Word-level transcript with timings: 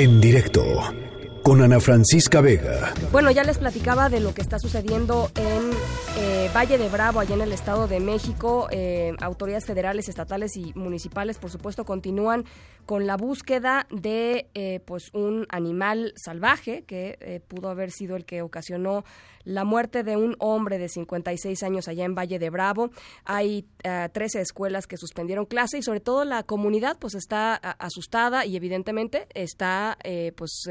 En 0.00 0.18
directo 0.18 0.64
con 1.42 1.62
Ana 1.62 1.80
Francisca 1.80 2.40
Vega. 2.40 2.92
Bueno, 3.12 3.30
ya 3.30 3.44
les 3.44 3.58
platicaba 3.58 4.08
de 4.08 4.20
lo 4.20 4.34
que 4.34 4.42
está 4.42 4.58
sucediendo 4.58 5.30
en 5.36 5.70
eh, 6.18 6.50
Valle 6.54 6.76
de 6.78 6.88
Bravo, 6.88 7.20
allá 7.20 7.34
en 7.34 7.40
el 7.40 7.52
Estado 7.52 7.86
de 7.86 8.00
México. 8.00 8.68
Eh, 8.70 9.14
autoridades 9.20 9.64
federales, 9.64 10.08
estatales 10.08 10.56
y 10.56 10.72
municipales, 10.74 11.38
por 11.38 11.50
supuesto, 11.50 11.84
continúan 11.84 12.44
con 12.84 13.06
la 13.06 13.16
búsqueda 13.16 13.86
de 13.90 14.48
eh, 14.54 14.80
pues 14.84 15.10
un 15.14 15.46
animal 15.50 16.12
salvaje 16.16 16.82
que 16.82 17.42
pudo 17.46 17.68
haber 17.68 17.92
sido 17.92 18.16
el 18.16 18.24
que 18.24 18.42
ocasionó 18.42 19.04
la 19.44 19.64
muerte 19.64 20.02
de 20.02 20.16
un 20.16 20.36
hombre 20.38 20.78
de 20.78 20.88
56 20.88 21.62
años 21.62 21.88
allá 21.88 22.04
en 22.04 22.14
Valle 22.14 22.38
de 22.38 22.50
Bravo. 22.50 22.90
Hay 23.24 23.66
13 23.82 24.40
escuelas 24.40 24.86
que 24.86 24.96
suspendieron 24.96 25.46
clase 25.46 25.78
y 25.78 25.82
sobre 25.82 26.00
todo 26.00 26.24
la 26.24 26.42
comunidad 26.42 26.98
pues 26.98 27.14
está 27.14 27.54
asustada 27.54 28.44
y 28.44 28.56
evidentemente 28.56 29.28
está 29.34 29.96
pues 30.36 30.68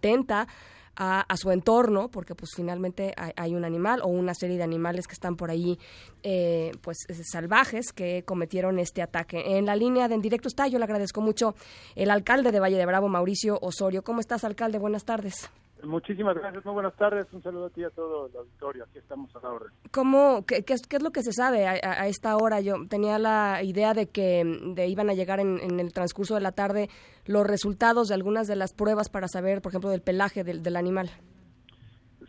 atenta 0.00 0.48
a, 0.96 1.24
su 1.36 1.50
entorno, 1.50 2.10
porque 2.10 2.34
pues 2.34 2.50
finalmente 2.54 3.14
hay, 3.16 3.54
un 3.54 3.64
animal 3.64 4.00
o 4.02 4.08
una 4.08 4.34
serie 4.34 4.58
de 4.58 4.62
animales 4.62 5.06
que 5.06 5.14
están 5.14 5.34
por 5.34 5.50
ahí 5.50 5.78
eh, 6.22 6.72
pues 6.82 6.98
salvajes 7.24 7.92
que 7.94 8.22
cometieron 8.26 8.78
este 8.78 9.00
ataque. 9.00 9.56
En 9.56 9.64
la 9.64 9.76
línea 9.76 10.08
de 10.08 10.16
en 10.16 10.20
directo 10.20 10.48
está, 10.48 10.68
yo 10.68 10.78
le 10.78 10.84
agradezco 10.84 11.22
mucho 11.22 11.54
el 11.94 12.10
alcalde 12.10 12.52
de 12.52 12.60
Valle 12.60 12.76
de 12.76 12.84
Bravo, 12.84 13.08
Mauricio 13.08 13.58
Osorio. 13.62 14.02
¿Cómo 14.02 14.20
estás, 14.20 14.44
alcalde? 14.44 14.78
Buenas 14.78 15.04
tardes. 15.04 15.48
Muchísimas 15.84 16.36
gracias, 16.36 16.64
muy 16.64 16.74
buenas 16.74 16.94
tardes. 16.96 17.26
Un 17.32 17.42
saludo 17.42 17.66
a 17.66 17.70
ti 17.70 17.80
y 17.82 17.84
a 17.84 17.90
todo 17.90 18.26
el 18.26 18.36
auditorio. 18.36 18.84
Aquí 18.84 18.98
estamos 18.98 19.34
a 19.36 19.40
la 19.40 19.50
orden. 19.50 19.72
¿Cómo, 19.90 20.44
qué, 20.46 20.64
qué, 20.64 20.74
es, 20.74 21.02
lo 21.02 21.10
que 21.10 21.22
se 21.22 21.32
sabe 21.32 21.66
a, 21.66 22.06
esta 22.06 22.36
hora? 22.36 22.60
Yo 22.60 22.74
tenía 22.88 23.18
la 23.18 23.62
idea 23.62 23.94
de 23.94 24.06
que 24.06 24.44
de 24.74 24.88
iban 24.88 25.10
a 25.10 25.14
llegar 25.14 25.40
en, 25.40 25.80
el 25.80 25.92
transcurso 25.92 26.34
de 26.34 26.40
la 26.40 26.52
tarde 26.52 26.88
los 27.26 27.46
resultados 27.46 28.08
de 28.08 28.14
algunas 28.14 28.46
de 28.46 28.56
las 28.56 28.72
pruebas 28.72 29.08
para 29.08 29.28
saber, 29.28 29.62
por 29.62 29.72
ejemplo, 29.72 29.90
del 29.90 30.02
pelaje 30.02 30.44
del, 30.44 30.62
del 30.62 30.76
animal. 30.76 31.10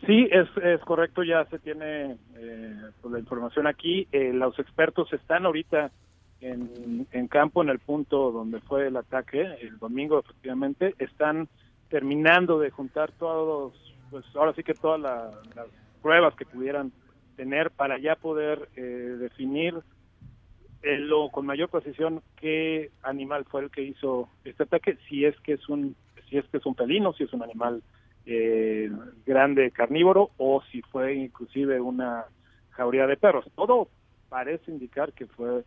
Sí, 0.06 0.28
es, 0.32 0.48
es 0.64 0.82
correcto, 0.82 1.24
ya 1.24 1.46
se 1.46 1.60
tiene 1.60 2.18
eh, 2.36 2.76
pues, 3.02 3.12
la 3.12 3.20
información 3.20 3.68
aquí. 3.68 4.08
Eh, 4.12 4.34
los 4.34 4.58
expertos 4.60 5.12
están 5.14 5.46
ahorita 5.46 5.92
en, 6.40 7.08
en 7.12 7.28
campo, 7.28 7.62
en 7.62 7.70
el 7.70 7.80
punto 7.80 8.32
donde 8.32 8.60
fue 8.62 8.88
el 8.88 8.98
ataque, 8.98 9.42
el 9.62 9.78
domingo 9.78 10.20
efectivamente, 10.20 10.96
están 10.98 11.48
terminando 11.92 12.58
de 12.58 12.72
juntar 12.72 13.12
todos, 13.12 13.74
pues 14.10 14.26
ahora 14.34 14.54
sí 14.54 14.64
que 14.64 14.74
todas 14.74 15.00
las 15.00 15.68
pruebas 16.02 16.34
que 16.36 16.46
pudieran 16.46 16.92
tener 17.36 17.70
para 17.70 18.00
ya 18.00 18.16
poder 18.16 18.70
eh, 18.76 18.82
definir 18.82 19.76
eh, 20.84 20.98
lo, 20.98 21.30
con 21.30 21.46
mayor 21.46 21.70
precisión 21.70 22.24
qué 22.38 22.92
animal 23.04 23.46
fue 23.46 23.62
el 23.62 23.70
que 23.70 23.84
hizo 23.84 24.30
este 24.46 24.64
ataque, 24.64 24.98
si 25.08 25.26
es 25.26 25.40
que 25.42 25.54
es 25.54 25.70
un 25.70 25.96
si 26.30 26.38
es 26.38 26.46
que 26.46 26.58
es 26.58 26.66
un 26.66 26.76
felino, 26.76 27.12
si 27.14 27.26
es 27.26 27.34
un 27.34 27.44
animal 27.44 27.84
eh, 28.26 28.90
grande 29.26 29.70
carnívoro 29.72 30.32
o 30.38 30.64
si 30.72 30.82
fue 30.82 31.14
inclusive 31.14 31.82
una 31.82 32.24
jauría 32.70 33.06
de 33.06 33.18
perros. 33.18 33.46
Todo 33.54 33.90
parece 34.30 34.72
indicar 34.72 35.12
que 35.12 35.28
fue 35.28 35.66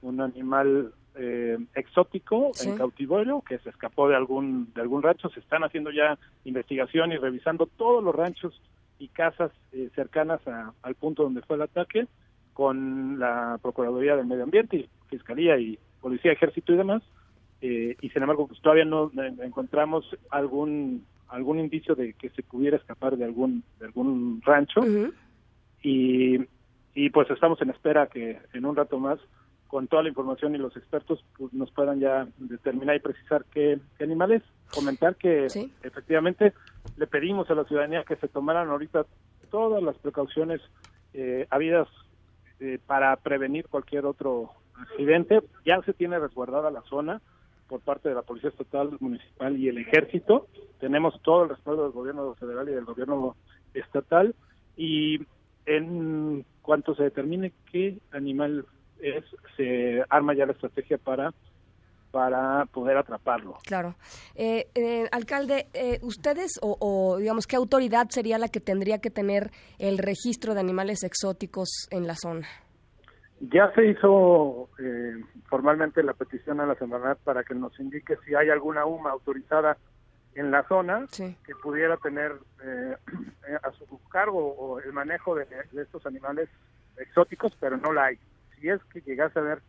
un 0.00 0.22
animal 0.22 0.94
eh, 1.20 1.58
exótico 1.74 2.52
en 2.62 2.76
cautiverio 2.76 3.42
que 3.42 3.58
se 3.58 3.70
escapó 3.70 4.08
de 4.08 4.14
algún 4.14 4.72
de 4.72 4.80
algún 4.80 5.02
rancho. 5.02 5.28
Se 5.30 5.40
están 5.40 5.64
haciendo 5.64 5.90
ya 5.90 6.16
investigación 6.44 7.10
y 7.10 7.16
revisando 7.16 7.66
todos 7.66 8.04
los 8.04 8.14
ranchos 8.14 8.60
y 9.00 9.08
casas 9.08 9.50
eh, 9.72 9.90
cercanas 9.96 10.40
al 10.46 10.94
punto 10.94 11.24
donde 11.24 11.42
fue 11.42 11.56
el 11.56 11.62
ataque 11.62 12.06
con 12.52 13.18
la 13.18 13.58
procuraduría 13.60 14.16
del 14.16 14.26
medio 14.26 14.44
ambiente 14.44 14.76
y 14.76 14.88
fiscalía 15.08 15.58
y 15.58 15.78
policía 16.00 16.32
ejército 16.32 16.72
y 16.72 16.76
demás. 16.76 17.02
Eh, 17.62 17.96
y 18.00 18.10
sin 18.10 18.22
embargo 18.22 18.46
pues 18.46 18.60
todavía 18.60 18.84
no 18.84 19.10
encontramos 19.42 20.04
algún 20.30 21.04
algún 21.26 21.58
indicio 21.58 21.96
de 21.96 22.12
que 22.12 22.30
se 22.30 22.44
pudiera 22.44 22.76
escapar 22.76 23.16
de 23.16 23.24
algún 23.24 23.64
de 23.80 23.86
algún 23.86 24.40
rancho. 24.44 24.82
Y 25.82 26.38
y 26.94 27.10
pues 27.10 27.28
estamos 27.30 27.60
en 27.60 27.70
espera 27.70 28.06
que 28.06 28.38
en 28.52 28.64
un 28.64 28.76
rato 28.76 28.98
más 28.98 29.18
con 29.68 29.86
toda 29.86 30.02
la 30.02 30.08
información 30.08 30.54
y 30.54 30.58
los 30.58 30.76
expertos 30.76 31.24
pues, 31.36 31.52
nos 31.52 31.70
puedan 31.70 32.00
ya 32.00 32.26
determinar 32.38 32.96
y 32.96 33.00
precisar 33.00 33.44
qué, 33.52 33.78
animales. 34.00 34.42
Comentar 34.74 35.16
que 35.16 35.46
efectivamente 35.82 36.52
le 36.96 37.06
pedimos 37.06 37.48
a 37.50 37.54
la 37.54 37.64
ciudadanía 37.64 38.04
que 38.04 38.16
se 38.16 38.28
tomaran 38.28 38.68
ahorita 38.68 39.06
todas 39.50 39.82
las 39.82 39.96
precauciones 39.96 40.60
eh, 41.14 41.46
habidas 41.50 41.88
eh, 42.60 42.78
para 42.86 43.14
prevenir 43.16 43.68
cualquier 43.68 44.04
otro 44.04 44.50
accidente. 44.74 45.40
Ya 45.64 45.80
se 45.82 45.92
tiene 45.92 46.18
resguardada 46.18 46.70
la 46.70 46.82
zona 46.82 47.20
por 47.68 47.80
parte 47.80 48.08
de 48.08 48.14
la 48.14 48.22
Policía 48.22 48.50
Estatal, 48.50 48.96
Municipal 49.00 49.56
y 49.56 49.68
el 49.68 49.78
Ejército. 49.78 50.48
Tenemos 50.80 51.20
todo 51.22 51.44
el 51.44 51.50
respaldo 51.50 51.84
del 51.84 51.92
gobierno 51.92 52.34
federal 52.34 52.68
y 52.68 52.72
del 52.72 52.84
gobierno 52.84 53.36
estatal. 53.74 54.34
Y 54.76 55.20
en 55.66 56.44
cuanto 56.62 56.94
se 56.94 57.04
determine 57.04 57.52
qué 57.70 57.98
animal 58.12 58.64
es 59.00 59.24
se 59.56 60.02
arma 60.08 60.34
ya 60.34 60.46
la 60.46 60.52
estrategia 60.52 60.98
para 60.98 61.32
para 62.10 62.66
poder 62.66 62.96
atraparlo. 62.96 63.58
Claro. 63.64 63.94
Eh, 64.34 64.68
eh, 64.74 65.08
alcalde, 65.12 65.68
eh, 65.74 65.98
¿ustedes 66.02 66.58
o, 66.62 67.16
digamos 67.18 67.46
qué 67.46 67.56
autoridad 67.56 68.08
sería 68.08 68.38
la 68.38 68.48
que 68.48 68.60
tendría 68.60 68.98
que 68.98 69.10
tener 69.10 69.50
el 69.78 69.98
registro 69.98 70.54
de 70.54 70.60
animales 70.60 71.02
exóticos 71.02 71.88
en 71.90 72.06
la 72.06 72.14
zona? 72.14 72.46
Ya 73.40 73.72
se 73.74 73.86
hizo 73.86 74.68
formalmente 75.48 76.02
la 76.02 76.12
petición 76.12 76.60
a 76.60 76.66
la 76.66 76.74
Semarnat 76.74 77.18
para 77.18 77.44
que 77.44 77.54
nos 77.54 77.78
indique 77.78 78.16
si 78.26 78.34
hay 78.34 78.50
alguna 78.50 78.84
UMA 78.84 79.10
autorizada 79.10 79.76
en 80.34 80.50
la 80.50 80.66
zona 80.66 81.06
que 81.16 81.54
pudiera 81.62 81.96
tener 81.98 82.32
a 83.62 83.70
su 83.72 84.00
cargo 84.08 84.80
el 84.80 84.92
manejo 84.92 85.36
de 85.36 85.46
estos 85.80 86.04
animales 86.04 86.48
exóticos, 86.96 87.56
pero 87.60 87.76
no 87.76 87.92
la 87.92 88.06
hay 88.06 88.18
si 88.60 88.68
es 88.68 88.82
que 88.84 89.00
llegase 89.00 89.38
a 89.38 89.42
ver, 89.42 89.62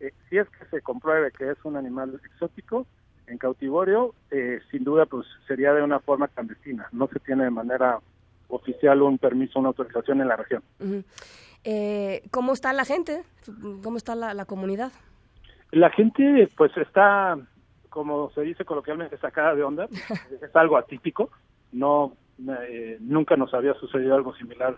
eh, 0.00 0.12
si 0.28 0.38
es 0.38 0.48
que 0.50 0.64
se 0.66 0.80
compruebe 0.82 1.30
que 1.32 1.50
es 1.50 1.58
un 1.64 1.76
animal 1.76 2.18
exótico 2.24 2.86
en 3.26 3.38
cautiverio, 3.38 4.14
eh, 4.30 4.60
sin 4.70 4.84
duda 4.84 5.06
pues 5.06 5.26
sería 5.46 5.72
de 5.72 5.82
una 5.82 6.00
forma 6.00 6.28
clandestina, 6.28 6.88
no 6.92 7.08
se 7.08 7.20
tiene 7.20 7.44
de 7.44 7.50
manera 7.50 8.00
oficial 8.48 9.00
un 9.02 9.18
permiso, 9.18 9.58
una 9.58 9.68
autorización 9.68 10.20
en 10.20 10.28
la 10.28 10.36
región. 10.36 10.62
Eh, 11.64 12.22
¿Cómo 12.30 12.52
está 12.52 12.72
la 12.72 12.84
gente? 12.84 13.22
¿Cómo 13.82 13.96
está 13.96 14.14
la, 14.14 14.44
comunidad? 14.44 14.92
La 15.70 15.90
gente 15.90 16.48
pues 16.56 16.76
está, 16.76 17.38
como 17.88 18.30
se 18.32 18.42
dice 18.42 18.64
coloquialmente, 18.64 19.16
sacada 19.18 19.54
de 19.54 19.62
onda, 19.62 19.86
es 20.42 20.56
algo 20.56 20.76
atípico, 20.76 21.30
no 21.72 22.16
nunca 22.98 23.36
nos 23.36 23.54
había 23.54 23.74
sucedido 23.74 24.16
algo 24.16 24.34
similar 24.34 24.74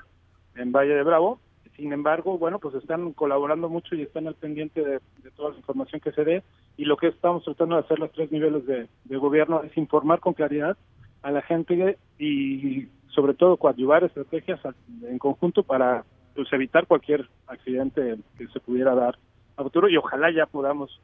en 0.56 0.70
Valle 0.70 0.94
de 0.94 1.02
Bravo, 1.02 1.40
sin 1.76 1.92
embargo, 1.92 2.38
bueno, 2.38 2.58
pues 2.58 2.74
están 2.74 3.12
colaborando 3.12 3.68
mucho 3.68 3.94
y 3.94 4.02
están 4.02 4.26
al 4.26 4.34
pendiente 4.34 4.82
de, 4.82 5.00
toda 5.36 5.50
la 5.50 5.56
información 5.56 6.00
que 6.00 6.12
se 6.12 6.24
dé 6.24 6.42
y 6.76 6.84
lo 6.84 6.96
que 6.96 7.08
estamos 7.08 7.44
tratando 7.44 7.76
de 7.76 7.82
hacer 7.82 7.98
los 7.98 8.12
tres 8.12 8.30
niveles 8.30 8.64
de, 8.66 8.88
gobierno 9.16 9.62
es 9.62 9.76
informar 9.76 10.20
con 10.20 10.34
claridad 10.34 10.76
a 11.22 11.30
la 11.30 11.42
gente 11.42 11.98
y 12.18 12.86
sobre 13.08 13.34
todo 13.34 13.56
coadyuvar 13.56 14.04
estrategias 14.04 14.60
en 15.02 15.18
conjunto 15.18 15.62
para 15.62 16.04
pues, 16.34 16.52
evitar 16.52 16.86
cualquier 16.86 17.28
accidente 17.46 18.16
que 18.36 18.48
se 18.48 18.60
pudiera 18.60 18.94
dar 18.94 19.18
a 19.56 19.62
futuro 19.62 19.88
y 19.88 19.96
ojalá 19.96 20.32
ya 20.32 20.46
podamos 20.46 21.00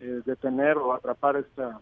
eh, 0.00 0.20
detener 0.24 0.76
o 0.76 0.92
atrapar 0.92 1.36
esta, 1.36 1.80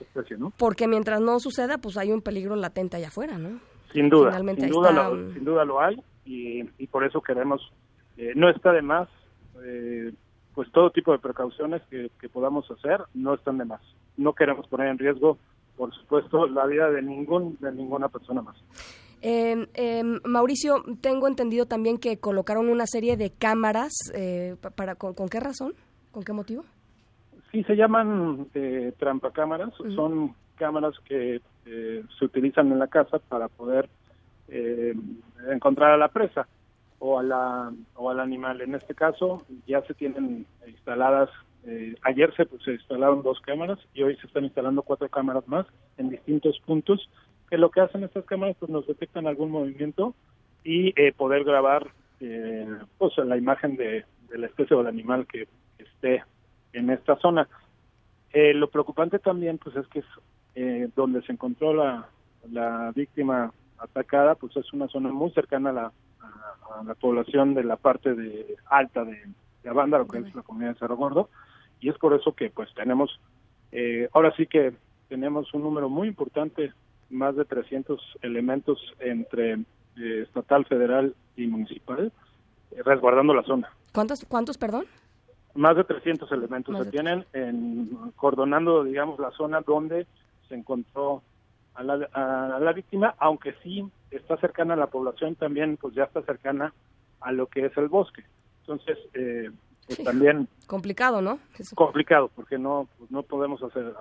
especie, 0.00 0.36
¿no? 0.36 0.52
Porque 0.56 0.88
mientras 0.88 1.20
no 1.20 1.38
suceda, 1.40 1.78
pues 1.78 1.96
hay 1.96 2.10
un 2.10 2.22
peligro 2.22 2.56
latente 2.56 2.96
allá 2.96 3.08
afuera, 3.08 3.38
¿no? 3.38 3.60
Sin 3.92 4.08
duda, 4.08 4.36
sin 4.36 4.68
duda, 4.68 4.92
lo, 4.92 5.32
sin 5.32 5.44
duda 5.44 5.64
lo 5.64 5.80
hay 5.80 5.96
y, 6.28 6.86
por 6.88 7.04
eso 7.04 7.22
queremos, 7.22 7.72
eh, 8.18 8.32
no 8.36 8.50
está 8.50 8.72
de 8.72 8.82
más, 8.82 9.08
eh, 9.64 10.12
pues 10.54 10.70
todo 10.72 10.90
tipo 10.90 11.12
de 11.12 11.18
precauciones 11.18 11.82
que, 11.90 12.10
podamos 12.28 12.70
hacer 12.70 13.00
no 13.14 13.34
están 13.34 13.58
de 13.58 13.64
más. 13.64 13.80
No 14.16 14.34
queremos 14.34 14.66
poner 14.68 14.88
en 14.88 14.98
riesgo, 14.98 15.38
por 15.76 15.94
supuesto, 15.94 16.46
la 16.46 16.66
vida 16.66 16.90
de 16.90 17.00
ningún 17.02 17.56
de 17.60 17.72
ninguna 17.72 18.08
persona 18.08 18.42
más. 18.42 18.56
Em, 19.22 19.66
em, 19.74 20.20
Mauricio, 20.24 20.84
tengo 21.00 21.26
entendido 21.28 21.66
también 21.66 21.98
que 21.98 22.18
colocaron 22.18 22.68
una 22.68 22.86
serie 22.86 23.16
de 23.16 23.30
cámaras. 23.30 23.92
Eh, 24.14 24.56
para 24.76 24.96
con, 24.96 25.14
qué 25.28 25.40
razón? 25.40 25.72
¿Con 26.12 26.24
qué 26.24 26.32
motivo? 26.32 26.64
Sí, 27.50 27.64
se 27.64 27.74
llaman 27.74 28.48
eh, 28.54 28.92
trampacámaras. 28.98 29.72
Son 29.94 30.34
cámaras 30.56 30.94
que 31.06 31.40
se 31.64 32.24
utilizan 32.24 32.72
en 32.72 32.78
la 32.78 32.86
casa 32.86 33.18
para 33.18 33.48
poder 33.48 33.88
eh, 34.48 34.94
encontrar 35.50 35.92
a 35.92 35.96
la 35.96 36.08
presa 36.08 36.46
o 36.98 37.18
a 37.18 37.22
la 37.22 37.72
o 37.94 38.10
al 38.10 38.20
animal. 38.20 38.60
En 38.60 38.74
este 38.74 38.94
caso 38.94 39.44
ya 39.66 39.82
se 39.82 39.94
tienen 39.94 40.46
instaladas. 40.66 41.30
Eh, 41.64 41.94
ayer 42.02 42.32
se, 42.34 42.46
se 42.64 42.72
instalaron 42.72 43.22
dos 43.22 43.40
cámaras 43.40 43.78
y 43.94 44.02
hoy 44.02 44.16
se 44.16 44.26
están 44.26 44.44
instalando 44.44 44.82
cuatro 44.82 45.08
cámaras 45.08 45.46
más 45.48 45.66
en 45.96 46.10
distintos 46.10 46.58
puntos. 46.66 47.08
Que 47.50 47.58
lo 47.58 47.70
que 47.70 47.80
hacen 47.80 48.04
estas 48.04 48.24
cámaras 48.24 48.56
pues 48.58 48.70
nos 48.70 48.86
detectan 48.86 49.26
algún 49.26 49.50
movimiento 49.50 50.14
y 50.64 50.92
eh, 51.00 51.12
poder 51.12 51.44
grabar 51.44 51.86
eh, 52.20 52.66
pues 52.98 53.16
la 53.18 53.36
imagen 53.36 53.76
de, 53.76 54.04
la 54.30 54.46
especie 54.46 54.74
o 54.74 54.80
del 54.80 54.88
animal 54.88 55.26
que 55.26 55.48
esté 55.78 56.22
en 56.72 56.90
esta 56.90 57.16
zona. 57.16 57.48
Eh, 58.32 58.52
lo 58.54 58.68
preocupante 58.68 59.18
también 59.18 59.58
pues 59.58 59.76
es 59.76 59.86
que 59.88 60.00
es 60.00 60.06
eh, 60.54 60.88
donde 60.96 61.22
se 61.22 61.32
encontró 61.32 61.72
la, 61.72 62.08
la 62.50 62.92
víctima 62.94 63.52
atacada, 63.78 64.34
pues 64.34 64.56
es 64.56 64.72
una 64.72 64.88
zona 64.88 65.10
muy 65.10 65.30
cercana 65.30 65.70
a 65.70 65.72
la, 65.72 65.92
a, 66.20 66.84
la 66.84 66.94
población 66.94 67.54
de 67.54 67.64
la 67.64 67.76
parte 67.76 68.14
de 68.14 68.56
alta 68.66 69.04
de, 69.04 69.22
de 69.62 69.70
Abanda, 69.70 69.98
lo 69.98 70.08
que 70.08 70.18
es 70.18 70.34
la 70.34 70.42
comunidad 70.42 70.74
de 70.74 70.78
Cerro 70.78 70.96
Gordo, 70.96 71.28
y 71.80 71.88
es 71.88 71.98
por 71.98 72.14
eso 72.14 72.32
que 72.32 72.50
pues 72.50 72.72
tenemos, 72.74 73.20
eh, 73.72 74.08
ahora 74.12 74.34
sí 74.36 74.46
que 74.46 74.74
tenemos 75.08 75.52
un 75.54 75.62
número 75.62 75.88
muy 75.88 76.08
importante, 76.08 76.72
más 77.10 77.36
de 77.36 77.44
300 77.44 78.00
elementos 78.22 78.78
entre 79.00 79.54
eh, 79.54 80.22
estatal, 80.22 80.64
federal 80.66 81.14
y 81.36 81.46
municipal, 81.46 82.12
eh, 82.72 82.82
resguardando 82.84 83.34
la 83.34 83.42
zona. 83.42 83.70
¿Cuántos, 83.92 84.24
cuántos, 84.26 84.58
perdón? 84.58 84.84
Más 85.54 85.76
de 85.76 85.84
300 85.84 86.30
elementos 86.32 86.78
se 86.78 86.90
tienen 86.90 87.24
en, 87.32 87.90
cordonando, 88.16 88.84
digamos, 88.84 89.18
la 89.18 89.30
zona 89.32 89.60
donde 89.62 90.06
se 90.48 90.54
encontró 90.54 91.22
a 91.78 91.82
la, 91.84 92.08
a 92.12 92.58
la 92.58 92.72
víctima, 92.72 93.14
aunque 93.18 93.54
sí 93.62 93.88
está 94.10 94.36
cercana 94.38 94.74
a 94.74 94.76
la 94.76 94.88
población, 94.88 95.36
también 95.36 95.76
pues 95.76 95.94
ya 95.94 96.04
está 96.04 96.22
cercana 96.22 96.74
a 97.20 97.32
lo 97.32 97.46
que 97.46 97.66
es 97.66 97.76
el 97.76 97.88
bosque. 97.88 98.24
Entonces, 98.60 98.98
eh, 99.14 99.50
pues 99.86 100.02
también... 100.02 100.48
Complicado, 100.66 101.22
¿no? 101.22 101.38
Complicado, 101.74 102.30
porque 102.34 102.58
no, 102.58 102.88
pues 102.98 103.10
no 103.10 103.22
podemos 103.22 103.62
hacer, 103.62 103.94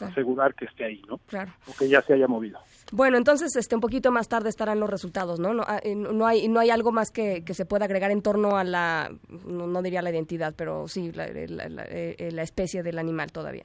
asegurar 0.00 0.54
que 0.54 0.66
esté 0.66 0.84
ahí, 0.84 1.02
¿no? 1.08 1.18
Claro. 1.26 1.52
O 1.66 1.72
que 1.74 1.88
ya 1.88 2.02
se 2.02 2.12
haya 2.12 2.28
movido. 2.28 2.58
Bueno, 2.92 3.16
entonces 3.16 3.56
este 3.56 3.74
un 3.74 3.80
poquito 3.80 4.12
más 4.12 4.28
tarde 4.28 4.50
estarán 4.50 4.78
los 4.78 4.90
resultados, 4.90 5.40
¿no? 5.40 5.54
No, 5.54 5.64
ah, 5.66 5.80
eh, 5.82 5.94
no 5.94 6.26
hay 6.26 6.48
no 6.48 6.60
hay 6.60 6.70
algo 6.70 6.92
más 6.92 7.10
que, 7.10 7.42
que, 7.44 7.54
se 7.54 7.64
pueda 7.64 7.86
agregar 7.86 8.10
en 8.10 8.22
torno 8.22 8.56
a 8.56 8.64
la 8.64 9.10
no, 9.46 9.82
diría 9.82 10.02
la 10.02 10.10
identidad, 10.10 10.54
pero 10.56 10.86
sí 10.86 11.12
la, 11.12 11.26
la, 11.28 11.84
eh, 11.88 12.30
la, 12.32 12.42
especie 12.42 12.82
del 12.82 12.98
animal 12.98 13.32
todavía. 13.32 13.64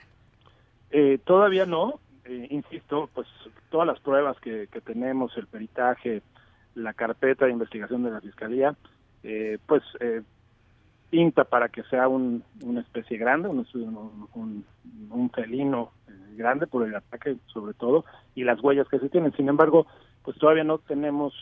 Eh, 0.89 1.19
todavía 1.23 1.65
no, 1.65 1.99
eh, 2.25 2.47
insisto, 2.49 3.09
pues 3.13 3.27
todas 3.69 3.87
las 3.87 3.99
pruebas 3.99 4.39
que, 4.39 4.67
que, 4.71 4.81
tenemos, 4.81 5.35
el 5.37 5.47
peritaje, 5.47 6.21
la 6.75 6.93
carpeta 6.93 7.45
de 7.45 7.51
investigación 7.51 8.03
de 8.03 8.11
la 8.11 8.21
fiscalía, 8.21 8.75
eh, 9.23 9.57
pues 9.65 9.83
eh, 9.99 10.21
pinta 11.09 11.43
para 11.43 11.69
que 11.69 11.83
sea 11.83 12.07
un, 12.07 12.43
una 12.63 12.81
especie 12.81 13.17
grande, 13.17 13.49
un, 13.49 13.67
un, 14.33 14.65
un 15.09 15.29
felino 15.31 15.91
eh, 16.07 16.11
grande 16.35 16.67
por 16.67 16.87
el 16.87 16.95
ataque 16.95 17.35
sobre 17.47 17.73
todo 17.73 18.05
y 18.33 18.43
las 18.43 18.61
huellas 18.61 18.87
que 18.87 18.99
se 18.99 19.09
tienen. 19.09 19.33
Sin 19.33 19.49
embargo, 19.49 19.87
pues 20.23 20.37
todavía 20.37 20.63
no 20.63 20.77
tenemos 20.77 21.33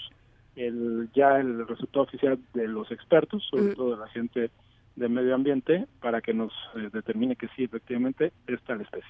el 0.55 1.09
ya 1.13 1.39
el 1.39 1.67
resultado 1.67 2.03
oficial 2.03 2.39
de 2.53 2.67
los 2.67 2.91
expertos, 2.91 3.47
sobre 3.49 3.75
todo 3.75 3.91
de 3.91 3.97
la 3.97 4.07
gente 4.07 4.51
de 4.99 5.09
medio 5.09 5.33
ambiente, 5.33 5.87
para 6.01 6.21
que 6.21 6.33
nos 6.33 6.51
eh, 6.75 6.89
determine 6.91 7.35
que 7.35 7.47
sí, 7.55 7.63
efectivamente, 7.63 8.31
está 8.47 8.75
la 8.75 8.83
especie. 8.83 9.09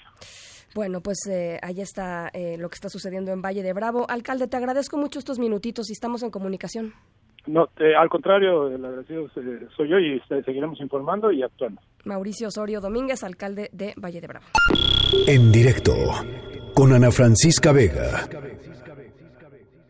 Bueno, 0.75 1.01
pues 1.01 1.17
eh, 1.29 1.59
ahí 1.61 1.81
está 1.81 2.29
eh, 2.31 2.57
lo 2.57 2.69
que 2.69 2.75
está 2.75 2.89
sucediendo 2.89 3.31
en 3.31 3.41
Valle 3.41 3.63
de 3.63 3.73
Bravo. 3.73 4.05
Alcalde, 4.07 4.47
te 4.47 4.55
agradezco 4.55 4.97
mucho 4.97 5.19
estos 5.19 5.39
minutitos 5.39 5.89
y 5.89 5.93
estamos 5.93 6.21
en 6.23 6.29
comunicación. 6.29 6.93
No, 7.47 7.67
al 7.97 8.09
contrario, 8.09 8.67
el 8.67 8.85
agradecido 8.85 9.27
soy 9.75 9.89
yo 9.89 9.97
y 9.97 10.21
seguiremos 10.45 10.79
informando 10.81 11.31
y 11.31 11.41
actuando. 11.41 11.81
Mauricio 12.05 12.49
Osorio 12.49 12.79
Domínguez, 12.79 13.23
alcalde 13.23 13.69
de 13.71 13.93
Valle 13.97 14.21
de 14.21 14.27
Bravo. 14.27 14.45
En 15.25 15.51
directo 15.51 15.95
con 16.75 16.93
Ana 16.93 17.09
Francisca 17.09 17.71
Vega. 17.71 18.27